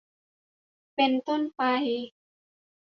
[0.95, 1.61] เป็นต้นไป